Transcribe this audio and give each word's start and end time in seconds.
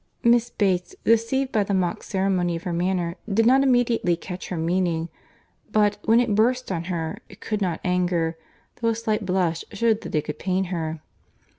Miss 0.23 0.49
Bates, 0.49 0.95
deceived 1.03 1.51
by 1.51 1.63
the 1.63 1.75
mock 1.75 2.01
ceremony 2.01 2.55
of 2.55 2.63
her 2.63 2.73
manner, 2.73 3.17
did 3.31 3.45
not 3.45 3.61
immediately 3.61 4.15
catch 4.15 4.49
her 4.49 4.57
meaning; 4.57 5.09
but, 5.71 5.99
when 6.05 6.19
it 6.19 6.33
burst 6.33 6.71
on 6.71 6.85
her, 6.85 7.19
it 7.29 7.39
could 7.39 7.61
not 7.61 7.79
anger, 7.85 8.35
though 8.77 8.87
a 8.87 8.95
slight 8.95 9.27
blush 9.27 9.63
shewed 9.73 10.01
that 10.01 10.15
it 10.15 10.25
could 10.25 10.39
pain 10.39 10.63
her. 10.73 11.01